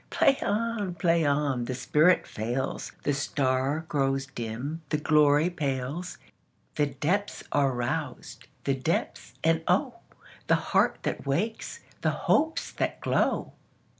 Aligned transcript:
Play 0.09 0.39
on! 0.41 0.95
Play 0.95 1.25
on! 1.27 1.65
The 1.65 1.75
spirit 1.75 2.25
fails, 2.25 2.91
The 3.03 3.13
star 3.13 3.85
grows 3.87 4.25
dim, 4.25 4.81
the 4.89 4.97
glory 4.97 5.51
pales, 5.51 6.17
The 6.73 6.87
depths 6.87 7.43
are 7.51 7.71
roused—the 7.71 8.73
depths, 8.73 9.35
and 9.43 9.61
oh! 9.67 9.97
The 10.47 10.55
heart 10.55 10.97
that 11.03 11.27
wakes, 11.27 11.81
the 12.01 12.09
hopes 12.25 12.71
that 12.71 12.99
glow! 12.99 13.53